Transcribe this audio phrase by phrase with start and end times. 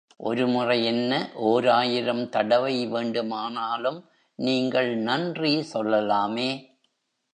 [0.17, 1.29] ஒரு முறை என்ன,
[1.33, 3.99] ஓராயிரம் தடவை வேண்டுமானலும்
[4.35, 6.49] நீங்கள் நன்றி சொல்லலாமே?